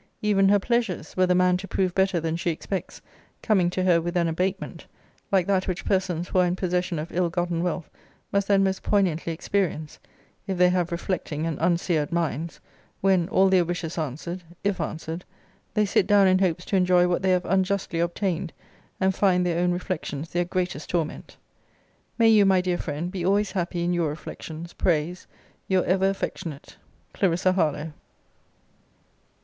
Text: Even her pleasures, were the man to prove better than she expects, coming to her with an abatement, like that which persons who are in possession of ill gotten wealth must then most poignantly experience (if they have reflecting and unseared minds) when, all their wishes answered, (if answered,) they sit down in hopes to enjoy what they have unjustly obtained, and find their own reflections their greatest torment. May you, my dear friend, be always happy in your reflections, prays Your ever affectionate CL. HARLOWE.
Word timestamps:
Even 0.23 0.49
her 0.49 0.57
pleasures, 0.57 1.15
were 1.15 1.27
the 1.27 1.35
man 1.35 1.57
to 1.57 1.67
prove 1.67 1.93
better 1.93 2.19
than 2.19 2.35
she 2.35 2.49
expects, 2.49 3.03
coming 3.43 3.69
to 3.69 3.83
her 3.83 4.01
with 4.01 4.17
an 4.17 4.27
abatement, 4.27 4.87
like 5.31 5.45
that 5.45 5.67
which 5.67 5.85
persons 5.85 6.27
who 6.27 6.39
are 6.39 6.45
in 6.47 6.55
possession 6.55 6.97
of 6.97 7.11
ill 7.11 7.29
gotten 7.29 7.61
wealth 7.61 7.87
must 8.31 8.47
then 8.47 8.63
most 8.63 8.81
poignantly 8.81 9.31
experience 9.31 9.99
(if 10.47 10.57
they 10.57 10.69
have 10.69 10.91
reflecting 10.91 11.45
and 11.45 11.59
unseared 11.59 12.11
minds) 12.11 12.59
when, 13.01 13.29
all 13.29 13.47
their 13.47 13.63
wishes 13.63 13.95
answered, 13.95 14.41
(if 14.63 14.81
answered,) 14.81 15.23
they 15.75 15.85
sit 15.85 16.07
down 16.07 16.27
in 16.27 16.39
hopes 16.39 16.65
to 16.65 16.75
enjoy 16.75 17.07
what 17.07 17.21
they 17.21 17.29
have 17.29 17.45
unjustly 17.45 17.99
obtained, 17.99 18.51
and 18.99 19.13
find 19.13 19.45
their 19.45 19.59
own 19.59 19.71
reflections 19.71 20.31
their 20.31 20.45
greatest 20.45 20.89
torment. 20.89 21.37
May 22.17 22.29
you, 22.29 22.43
my 22.43 22.59
dear 22.61 22.79
friend, 22.79 23.11
be 23.11 23.23
always 23.23 23.51
happy 23.51 23.83
in 23.83 23.93
your 23.93 24.09
reflections, 24.09 24.73
prays 24.73 25.27
Your 25.67 25.85
ever 25.85 26.09
affectionate 26.09 26.77
CL. 27.15 27.53
HARLOWE. 27.53 27.93